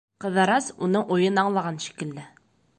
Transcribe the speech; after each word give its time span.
Ҡыҙырас, 0.23 0.69
уның 0.87 1.05
уйын 1.17 1.39
аңлаған 1.43 1.81
шикелле: 1.87 2.29